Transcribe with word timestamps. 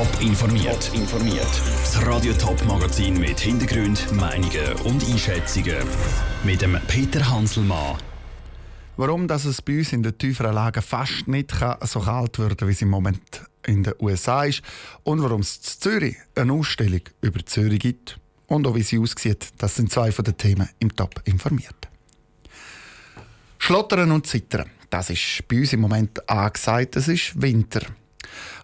Top 0.00 0.22
informiert. 0.22 0.90
informiert. 0.94 1.62
Das 1.82 2.06
Radio 2.06 2.32
Top 2.32 2.64
Magazin 2.64 3.20
mit 3.20 3.38
Hintergrund, 3.38 4.10
Meinungen 4.14 4.72
und 4.84 5.04
Einschätzungen 5.04 5.76
mit 6.42 6.62
dem 6.62 6.78
Peter 6.86 7.28
Hanselmann. 7.28 7.98
Warum 8.96 9.28
dass 9.28 9.44
es 9.44 9.60
bei 9.60 9.76
uns 9.76 9.92
in 9.92 10.02
den 10.02 10.16
tieferen 10.16 10.54
Lagen 10.54 10.80
fast 10.80 11.28
nicht 11.28 11.54
so 11.82 12.00
kalt 12.00 12.38
wird, 12.38 12.66
wie 12.66 12.70
es 12.70 12.80
im 12.80 12.88
Moment 12.88 13.42
in 13.66 13.82
den 13.82 13.92
USA 14.00 14.44
ist 14.44 14.62
und 15.02 15.22
warum 15.22 15.42
es 15.42 15.56
in 15.56 15.62
Zürich 15.64 16.16
eine 16.34 16.54
Ausstellung 16.54 17.02
über 17.20 17.44
Zürich 17.44 17.80
gibt 17.80 18.18
und 18.46 18.66
auch 18.66 18.76
wie 18.76 18.82
sie 18.82 18.98
aussieht, 18.98 19.48
das 19.58 19.76
sind 19.76 19.92
zwei 19.92 20.12
von 20.12 20.24
den 20.24 20.38
Themen 20.38 20.70
im 20.78 20.96
Top 20.96 21.20
informiert. 21.26 21.90
Schlottern 23.58 24.12
und 24.12 24.26
Zittern, 24.26 24.70
das 24.88 25.10
ist 25.10 25.46
bei 25.46 25.58
uns 25.58 25.74
im 25.74 25.80
Moment 25.80 26.26
angesagt, 26.26 26.96
es 26.96 27.06
ist 27.06 27.42
Winter. 27.42 27.82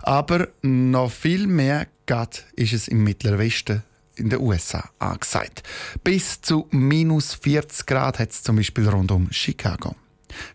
Aber 0.02 0.48
noch 0.62 1.10
viel 1.10 1.46
mehr 1.46 1.86
geht 2.06 2.44
ist 2.54 2.72
es 2.72 2.88
im 2.88 3.02
Mittleren 3.04 3.38
Westen 3.38 3.82
in 4.16 4.30
den 4.30 4.40
USA 4.40 4.88
angesagt. 4.98 5.62
Bis 6.02 6.40
zu 6.40 6.66
minus 6.70 7.34
40 7.34 7.86
Grad 7.86 8.18
hat 8.18 8.30
es 8.30 8.42
zum 8.42 8.56
Beispiel 8.56 8.88
rund 8.88 9.10
um 9.10 9.30
Chicago. 9.30 9.94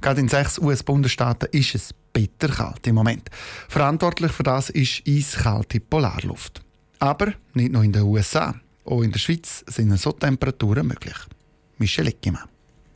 Gerade 0.02 0.22
in 0.22 0.28
sechs 0.28 0.60
US-Bundesstaaten 0.60 1.50
ist 1.52 1.76
es 1.76 1.94
bitterkalt 2.14 2.86
im 2.88 2.96
Moment. 2.96 3.30
Verantwortlich 3.70 4.32
für 4.32 4.44
das 4.44 4.70
ist 4.70 5.04
eiskalte 5.08 5.80
Polarluft. 5.80 6.62
Aber 7.00 7.34
nicht 7.54 7.72
nur 7.72 7.84
in 7.84 7.92
den 7.92 8.04
USA. 8.04 8.56
Auch 8.86 9.02
in 9.02 9.12
der 9.12 9.20
Schweiz 9.20 9.64
sind 9.68 9.96
so 9.98 10.12
Temperaturen 10.12 10.88
möglich. 10.88 11.16
Michel 11.78 12.08
Eckimann. 12.08 12.50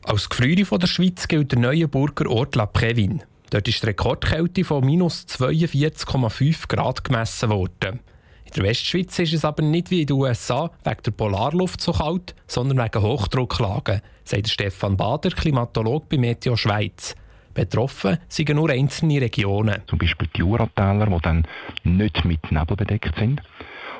Als 0.04 0.28
Gefriere 0.28 0.78
der 0.78 0.86
Schweiz 0.86 1.26
gilt 1.26 1.52
der 1.52 1.58
neue 1.58 1.88
Burger 1.88 2.30
Ort 2.30 2.54
La 2.54 2.64
Prévin. 2.64 3.22
Dort 3.56 3.68
ist 3.68 3.82
die 3.82 3.86
Rekordkälte 3.86 4.64
von 4.64 4.84
minus 4.84 5.24
42,5 5.28 6.68
Grad 6.68 7.02
gemessen 7.04 7.48
worden. 7.48 8.00
In 8.44 8.52
der 8.54 8.64
Westschweiz 8.64 9.18
ist 9.18 9.32
es 9.32 9.46
aber 9.46 9.62
nicht 9.62 9.90
wie 9.90 10.02
in 10.02 10.08
den 10.08 10.16
USA 10.16 10.70
wegen 10.84 11.02
der 11.06 11.10
Polarluft 11.12 11.80
so 11.80 11.92
kalt, 11.92 12.34
sondern 12.46 12.84
wegen 12.84 13.02
Hochdrucklagen, 13.02 14.02
sagt 14.24 14.48
Stefan 14.48 14.98
Bader, 14.98 15.30
Klimatolog 15.30 16.06
bei 16.10 16.18
Meteo 16.18 16.54
Schweiz. 16.54 17.14
Betroffen 17.54 18.18
sind 18.28 18.50
nur 18.50 18.68
einzelne 18.68 19.22
Regionen. 19.22 19.80
Zum 19.86 20.00
Beispiel 20.00 20.28
die 20.36 20.40
Juratäler, 20.40 21.06
die 21.06 21.22
dann 21.22 21.46
nicht 21.82 22.26
mit 22.26 22.52
Nebel 22.52 22.76
bedeckt 22.76 23.14
sind. 23.18 23.40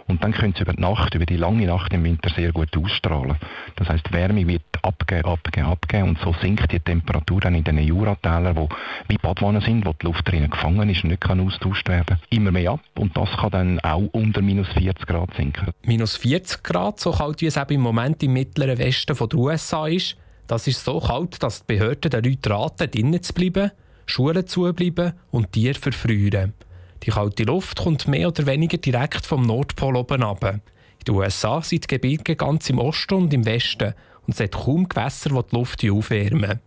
Und 0.08 0.22
dann 0.22 0.32
können 0.32 0.54
sie 0.54 0.62
über 0.62 0.72
die 0.72 0.80
Nacht, 0.80 1.14
über 1.14 1.26
die 1.26 1.36
lange 1.36 1.66
Nacht 1.66 1.92
im 1.92 2.04
Winter 2.04 2.30
sehr 2.30 2.52
gut 2.52 2.76
ausstrahlen. 2.76 3.36
Das 3.76 3.88
heißt, 3.88 4.12
Wärme 4.12 4.46
wird 4.46 4.62
abgehen, 4.82 5.24
abgehen, 5.24 5.66
abgehen 5.66 6.08
und 6.08 6.18
so 6.20 6.34
sinkt 6.40 6.70
die 6.70 6.80
Temperatur 6.80 7.40
dann 7.40 7.54
in 7.54 7.64
den 7.64 7.78
Juratälern, 7.78 8.56
wo 8.56 8.68
wie 9.08 9.18
Badwannen 9.18 9.60
sind, 9.60 9.84
wo 9.84 9.92
die 9.92 10.06
Luft 10.06 10.30
drinnen 10.30 10.50
gefangen 10.50 10.88
ist 10.88 11.02
und 11.02 11.10
nicht 11.10 11.20
kann 11.20 11.40
austauscht 11.40 11.88
werden, 11.88 12.18
immer 12.30 12.52
mehr 12.52 12.72
ab 12.72 12.80
und 12.94 13.16
das 13.16 13.30
kann 13.36 13.50
dann 13.50 13.80
auch 13.80 14.08
unter 14.12 14.42
minus 14.42 14.68
40 14.68 15.06
Grad 15.06 15.34
sinken. 15.34 15.72
Minus 15.82 16.16
40 16.16 16.62
Grad, 16.62 17.00
so 17.00 17.10
kalt 17.10 17.40
wie 17.40 17.46
es 17.46 17.56
eben 17.56 17.74
im 17.74 17.80
Moment 17.80 18.22
im 18.22 18.32
mittleren 18.32 18.78
Westen 18.78 19.16
der 19.16 19.38
USA 19.38 19.86
ist, 19.86 20.16
das 20.46 20.66
ist 20.68 20.84
so 20.84 21.00
kalt, 21.00 21.42
dass 21.42 21.66
die 21.66 21.74
Behörden 21.74 22.10
den 22.10 22.24
Leuten 22.24 22.52
raten, 22.52 22.90
drinnen 22.90 23.22
zu 23.22 23.32
bleiben, 23.32 23.72
Schulen 24.06 24.46
zu 24.46 24.72
bleiben 24.72 25.14
und 25.32 25.50
Tiere 25.52 25.74
verfrieren. 25.74 26.52
Die 27.02 27.10
kalte 27.10 27.44
Luft 27.44 27.78
kommt 27.78 28.08
mehr 28.08 28.28
oder 28.28 28.46
weniger 28.46 28.78
direkt 28.78 29.26
vom 29.26 29.42
Nordpol 29.42 29.96
oben 29.96 30.22
ab. 30.22 30.44
In 30.44 30.60
den 31.06 31.14
USA 31.14 31.62
sind 31.62 31.84
die 31.84 31.88
Gebirge 31.88 32.36
ganz 32.36 32.68
im 32.70 32.78
Osten 32.78 33.14
und 33.14 33.34
im 33.34 33.44
Westen 33.44 33.94
und 34.26 34.34
es 34.34 34.40
hat 34.40 34.52
kaum 34.52 34.88
Gewässer, 34.88 35.30
die 35.30 35.48
die 35.50 35.56
Luft 35.56 35.84
aufwärmen. 35.88 36.60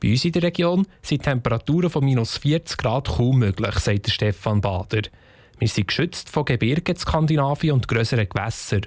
Bei 0.00 0.10
uns 0.10 0.24
in 0.24 0.32
der 0.32 0.42
Region 0.42 0.86
sind 1.02 1.22
Temperaturen 1.22 1.90
von 1.90 2.04
minus 2.04 2.36
40 2.38 2.76
Grad 2.76 3.08
kaum 3.08 3.38
möglich, 3.38 3.74
sagt 3.78 4.10
Stefan 4.10 4.60
Bader. 4.60 5.02
Wir 5.58 5.68
sind 5.68 5.88
geschützt 5.88 6.28
von 6.28 6.44
Gebirgen 6.44 6.94
in 6.94 6.96
Skandinavien 6.96 7.74
und 7.74 7.88
grösseren 7.88 8.28
Gewässern. 8.28 8.82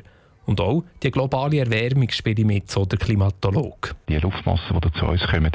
Und 0.45 0.59
auch 0.59 0.83
die 1.03 1.11
globale 1.11 1.59
Erwärmung 1.59 2.09
spielt 2.09 2.39
mit, 2.39 2.69
so 2.69 2.85
der 2.85 2.97
Klimatolog. 2.97 3.95
Die 4.09 4.17
Luftmassen, 4.17 4.81
die 4.81 4.91
zu 4.93 5.05
uns 5.05 5.21
kommen, 5.27 5.51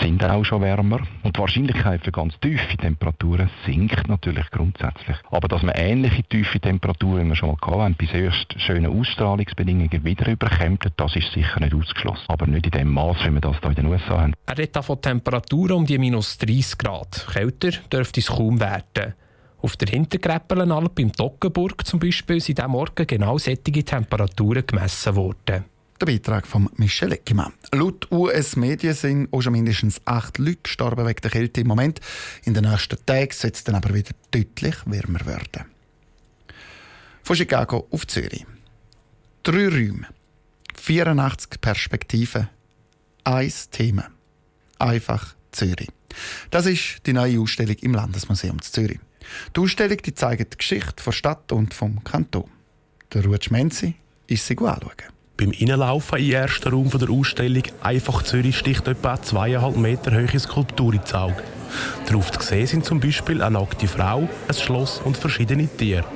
sind 0.00 0.24
auch 0.24 0.44
schon 0.44 0.62
wärmer. 0.62 1.00
Und 1.22 1.36
die 1.36 1.40
Wahrscheinlichkeit 1.40 2.04
für 2.04 2.12
ganz 2.12 2.38
tiefe 2.40 2.76
Temperaturen 2.76 3.48
sinkt 3.64 4.08
natürlich 4.08 4.50
grundsätzlich. 4.50 5.16
Aber 5.30 5.48
dass 5.48 5.62
man 5.62 5.74
ähnliche 5.76 6.24
tiefe 6.24 6.58
Temperaturen, 6.58 7.24
wie 7.24 7.28
wir 7.28 7.36
schon 7.36 7.56
mal 7.60 7.82
hatten, 7.82 7.94
bis 7.94 8.12
erst 8.12 8.60
schöne 8.60 8.88
Ausstrahlungsbedingungen 8.88 10.04
wieder 10.04 10.28
überkommt, 10.28 10.86
das 10.96 11.14
ist 11.14 11.32
sicher 11.32 11.60
nicht 11.60 11.74
ausgeschlossen. 11.74 12.24
Aber 12.28 12.46
nicht 12.46 12.66
in 12.66 12.72
dem 12.72 12.92
Maß, 12.92 13.18
wie 13.24 13.30
wir 13.30 13.40
das 13.40 13.58
hier 13.60 13.70
in 13.70 13.76
den 13.76 13.86
USA 13.86 14.22
haben. 14.22 14.34
Er 14.46 14.58
redet 14.58 14.84
von 14.84 15.00
Temperaturen 15.00 15.72
um 15.72 15.86
die 15.86 15.98
minus 15.98 16.36
30 16.38 16.78
Grad. 16.78 17.26
Kälter 17.32 17.70
dürfte 17.92 18.20
es 18.20 18.26
kaum 18.26 18.60
werden. 18.60 19.14
Auf 19.62 19.76
der 19.76 19.88
Hintergreppelenalp 19.88 20.98
im 20.98 21.12
Toggenburg 21.12 21.86
zum 21.86 21.98
Beispiel 21.98 22.40
sind 22.40 22.60
am 22.60 22.72
Morgen 22.72 23.06
genau 23.06 23.38
solche 23.38 23.62
Temperaturen 23.62 24.66
gemessen 24.66 25.16
worden. 25.16 25.64
Der 25.98 26.06
Beitrag 26.06 26.46
von 26.46 26.68
Michel 26.76 27.12
Eckimann. 27.12 27.54
Laut 27.72 28.10
US-Medien 28.12 28.92
sind 28.92 29.32
auch 29.32 29.40
schon 29.40 29.54
mindestens 29.54 30.00
acht 30.04 30.36
Leute 30.36 30.58
gestorben 30.62 31.06
wegen 31.06 31.22
der 31.22 31.30
Kälte 31.30 31.62
im 31.62 31.68
Moment. 31.68 32.00
In 32.44 32.52
den 32.52 32.64
nächsten 32.64 32.98
Tagen 33.06 33.32
soll 33.32 33.52
es 33.52 33.64
dann 33.64 33.76
aber 33.76 33.94
wieder 33.94 34.12
deutlich 34.30 34.76
wärmer 34.84 35.24
werden. 35.24 35.64
Von 37.22 37.36
Chicago 37.36 37.88
auf 37.90 38.06
Zürich. 38.06 38.44
Drei 39.42 39.68
Räume, 39.68 40.06
84 40.76 41.60
Perspektiven, 41.60 42.48
ein 43.24 43.52
Thema. 43.70 44.08
Einfach 44.78 45.34
Zürich. 45.50 45.88
Das 46.50 46.66
ist 46.66 47.06
die 47.06 47.14
neue 47.14 47.40
Ausstellung 47.40 47.76
im 47.80 47.94
Landesmuseum 47.94 48.60
Zürich. 48.60 49.00
Die 49.54 49.60
Ausstellung 49.60 49.98
die 49.98 50.14
zeigt 50.14 50.52
die 50.52 50.58
Geschichte 50.58 51.02
der 51.04 51.12
Stadt 51.12 51.52
und 51.52 51.74
vom 51.74 52.02
Kanton. 52.04 52.44
Der 53.12 53.24
Ruud 53.24 53.50
Menzi 53.50 53.94
ist 54.26 54.46
sie 54.46 54.58
anschauen. 54.58 55.16
Beim 55.38 55.52
Innenlaufen 55.52 56.18
im 56.18 56.30
ersten 56.30 56.70
Raum 56.70 56.88
der 56.88 57.10
Ausstellung 57.10 57.62
«Einfach 57.82 58.22
Zürich» 58.22 58.56
sticht 58.56 58.88
etwa 58.88 59.20
zweieinhalb 59.20 59.76
Meter 59.76 60.12
hohe 60.12 60.40
Skulptur 60.40 60.94
ins 60.94 61.12
Auge. 61.12 61.42
Darauf 62.06 62.30
zu 62.32 62.40
sehen 62.40 62.66
sind 62.66 62.84
zum 62.86 63.00
Beispiel 63.00 63.42
eine 63.42 63.58
nackte 63.58 63.86
Frau, 63.86 64.28
ein 64.48 64.54
Schloss 64.54 64.98
und 65.04 65.16
verschiedene 65.16 65.68
Tiere. 65.68 66.06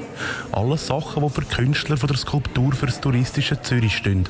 Alles 0.53 0.87
Sachen, 0.87 1.23
die 1.23 1.29
für 1.29 1.43
Künstler 1.43 1.99
von 1.99 2.07
der 2.07 2.17
Skulptur 2.17 2.73
für 2.73 2.87
das 2.87 3.01
touristische 3.01 3.61
Zürich 3.61 3.97
stehen. 3.97 4.27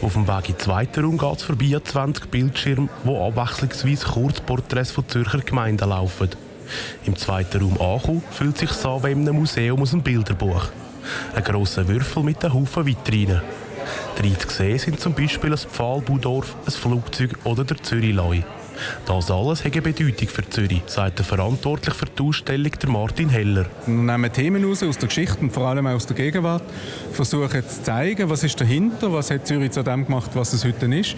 Auf 0.00 0.14
dem 0.14 0.26
Weg 0.26 0.48
in 0.48 0.54
den 0.54 0.60
zweiten 0.60 1.04
Raum 1.04 1.18
geht 1.18 1.36
es 1.36 1.42
vorbei 1.42 1.76
an 1.76 1.84
20 1.84 2.30
Bildschirme, 2.30 2.88
wo 3.04 3.26
abwechslungsweise 3.26 4.06
Kurzporträts 4.06 4.90
von 4.90 5.08
Zürcher 5.08 5.40
Gemeinden 5.40 5.88
laufen. 5.88 6.30
Im 7.06 7.16
zweiten 7.16 7.62
Raum 7.62 7.80
ankommen, 7.80 8.22
fühlt 8.30 8.58
sich 8.58 8.70
so 8.70 9.02
wie 9.02 9.12
in 9.12 9.24
Museum 9.24 9.80
aus 9.80 9.92
einem 9.92 10.02
Bilderbuch. 10.02 10.66
Ein 11.34 11.44
grosser 11.44 11.86
Würfel 11.86 12.22
mit 12.22 12.44
einem 12.44 12.54
Haufen 12.54 12.86
Vitrinen. 12.86 13.42
Drei 14.16 14.30
zu 14.30 14.48
sehen 14.48 14.78
sind 14.78 15.00
zum 15.00 15.12
Beispiel 15.12 15.52
ein 15.52 15.58
Pfahlbaudorf, 15.58 16.54
ein 16.66 16.72
Flugzeug 16.72 17.38
oder 17.44 17.64
der 17.64 17.82
Zürich-Loi. 17.82 18.42
Das 19.06 19.30
alles 19.30 19.64
hat 19.64 19.72
eine 19.72 19.82
Bedeutung 19.82 20.28
für 20.28 20.48
Zürich, 20.48 20.82
sagt 20.86 21.18
der 21.18 21.24
verantwortlich 21.24 21.94
für 21.94 22.06
die 22.06 22.22
Ausstellung, 22.22 22.72
der 22.72 22.90
Martin 22.90 23.28
Heller. 23.28 23.66
Wir 23.86 23.94
nehmen 23.94 24.32
Themen 24.32 24.64
raus 24.64 24.82
aus 24.82 24.98
der 24.98 25.08
Geschichte 25.08 25.38
und 25.40 25.52
vor 25.52 25.68
allem 25.68 25.86
aus 25.86 26.06
der 26.06 26.16
Gegenwart, 26.16 26.64
versuchen 27.12 27.68
zu 27.68 27.82
zeigen, 27.82 28.28
was 28.28 28.42
ist 28.42 28.60
dahinter, 28.60 29.12
was 29.12 29.30
hat 29.30 29.46
Zürich 29.46 29.72
zu 29.72 29.82
dem 29.82 30.06
gemacht, 30.06 30.30
was 30.34 30.52
es 30.52 30.64
heute 30.64 30.86
ist, 30.86 31.16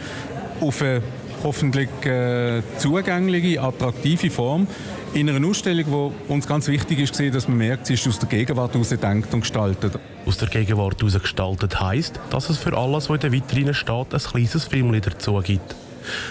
auf 0.61 0.83
eine 0.83 1.03
hoffentlich 1.43 1.89
äh, 2.05 2.63
zugängliche, 2.79 3.61
attraktive 3.61 4.31
Form 4.31 4.67
in 5.15 5.31
einer 5.31 5.47
Ausstellung, 5.47 5.85
wo 5.89 6.13
uns 6.29 6.47
ganz 6.47 6.69
wichtig 6.69 6.99
ist, 6.99 7.35
dass 7.35 7.49
man 7.49 7.59
merkt, 7.59 7.87
sie 7.87 7.95
ist 7.95 8.07
aus 8.07 8.19
der 8.19 8.29
Gegenwart 8.29 8.75
heraus 8.75 8.91
gedacht 8.91 9.33
und 9.33 9.41
gestaltet. 9.41 9.99
Aus 10.27 10.37
der 10.39 10.49
Gegenwart 10.49 11.01
heraus 11.01 11.21
gestaltet 11.21 11.81
heisst, 11.81 12.21
dass 12.31 12.51
es 12.51 12.59
für 12.59 12.77
alles, 12.77 13.09
was 13.09 13.15
in 13.17 13.21
der 13.21 13.33
Vitrine 13.33 13.75
steht, 13.75 14.13
ein 14.13 14.21
kleines 14.21 14.65
Film 14.65 15.01
dazu 15.01 15.41
gibt. 15.43 15.75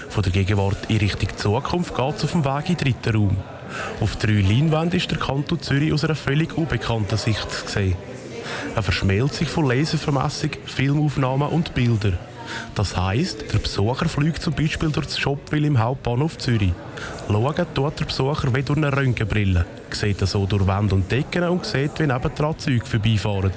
Von 0.10 0.24
der 0.24 0.32
Gegenwart 0.32 0.78
in 0.88 0.98
Richtung 0.98 1.30
Zukunft 1.36 1.96
geht 1.96 2.16
es 2.16 2.24
auf 2.24 2.32
dem 2.32 2.46
Weg 2.46 2.70
in 2.70 2.78
den 2.78 2.86
dritten 2.86 3.16
Raum. 3.16 3.38
Auf 4.00 4.16
drei 4.18 4.34
Leinwänden 4.34 4.98
ist 4.98 5.12
der 5.12 5.18
Kanton 5.18 5.62
Zürich 5.62 5.92
aus 5.92 6.04
einer 6.04 6.16
völlig 6.16 6.58
unbekannten 6.58 7.18
Sicht 7.18 7.52
zu 7.52 7.68
sehen. 7.68 7.96
Eine 8.74 8.84
Verschmelzung 8.84 9.48
von 9.48 9.68
Laservermessung, 9.68 10.52
Filmaufnahmen 10.66 11.50
und 11.50 11.74
Bildern. 11.74 12.18
Das 12.76 12.98
heisst, 12.98 13.54
der 13.54 13.60
Besucher 13.60 14.08
fliegt 14.08 14.42
zum 14.42 14.54
Beispiel 14.54 14.90
durch 14.92 15.08
das 15.08 15.20
Shopville 15.20 15.68
im 15.68 15.80
Hauptbahnhof 15.80 16.38
Zürich. 16.38 16.74
Schauen 17.28 17.66
tut 17.74 18.00
der 18.00 18.06
Besucher 18.06 18.54
wie 18.54 18.64
durch 18.64 18.78
eine 18.78 18.96
Röntgenbrille, 18.96 19.66
sieht 19.92 20.20
so 20.20 20.46
durch 20.46 20.68
Wände 20.68 20.96
und 20.96 21.12
Decken 21.12 21.44
und 21.44 21.66
sieht, 21.66 22.00
wie 22.00 22.08
nebendran 22.08 22.58
Züge 22.58 22.86
vorbeifahren. 22.86 23.52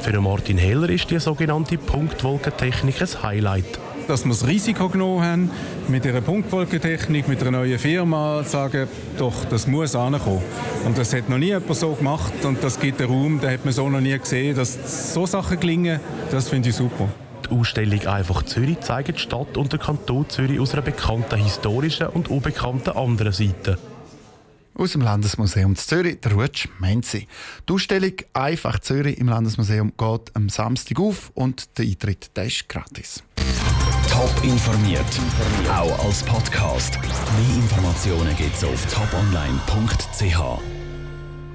Für 0.00 0.20
Martin 0.20 0.58
Heller 0.58 0.90
ist 0.90 1.10
die 1.10 1.18
sogenannte 1.18 1.78
Punktwolkentechnik 1.78 3.00
ein 3.00 3.22
Highlight. 3.22 3.78
Dass 4.08 4.24
wir 4.24 4.30
das 4.30 4.46
Risiko 4.46 4.88
genommen 4.88 5.22
haben, 5.22 5.50
mit 5.88 6.04
dieser 6.04 6.20
Punktwolkentechnik, 6.20 7.28
mit 7.28 7.40
einer 7.40 7.52
neuen 7.52 7.78
Firma, 7.78 8.42
sagen, 8.42 8.88
doch, 9.16 9.44
das 9.48 9.66
muss 9.66 9.94
ankommen. 9.94 10.42
Und 10.84 10.98
das 10.98 11.14
hat 11.14 11.28
noch 11.28 11.38
nie 11.38 11.46
jemand 11.46 11.74
so 11.76 11.92
gemacht 11.92 12.32
und 12.44 12.62
das 12.64 12.80
gibt 12.80 13.00
einen 13.00 13.10
Raum, 13.10 13.40
den 13.40 13.50
hat 13.50 13.64
man 13.64 13.72
so 13.72 13.88
noch 13.88 14.00
nie 14.00 14.18
gesehen. 14.18 14.56
Dass 14.56 15.14
so 15.14 15.24
Sachen 15.26 15.60
gelingen, 15.60 16.00
das 16.30 16.48
finde 16.48 16.70
ich 16.70 16.74
super. 16.74 17.08
Die 17.46 17.50
Ausstellung 17.50 18.06
«Einfach 18.06 18.42
Zürich» 18.44 18.80
zeigt 18.80 19.16
die 19.16 19.20
Stadt 19.20 19.56
und 19.56 19.72
den 19.72 19.80
Kanton 19.80 20.28
Zürich 20.28 20.60
aus 20.60 20.72
einer 20.72 20.82
bekannten 20.82 21.42
historischen 21.42 22.08
und 22.08 22.28
unbekannten 22.28 22.90
anderen 22.90 23.32
Seite. 23.32 23.78
Aus 24.74 24.92
dem 24.92 25.02
Landesmuseum 25.02 25.76
Zürich, 25.76 26.20
der 26.20 26.32
Rutsch 26.32 26.68
Menzi. 26.78 27.28
Die 27.68 27.72
Ausstellung 27.72 28.14
«Einfach 28.32 28.78
Zürich» 28.78 29.18
im 29.18 29.28
Landesmuseum 29.28 29.92
geht 29.98 30.34
am 30.34 30.48
Samstag 30.48 30.98
auf 30.98 31.30
und 31.34 31.78
der 31.78 31.84
Eintritt 31.84 32.36
der 32.36 32.44
ist 32.44 32.68
gratis. 32.68 33.22
Top 34.08 34.32
informiert, 34.44 35.04
auch 35.70 36.04
als 36.04 36.22
Podcast. 36.22 36.98
Mehr 37.00 37.56
Informationen 37.56 38.34
gibt 38.36 38.54
es 38.54 38.64
auf 38.64 38.86
toponline.ch. 38.86 40.71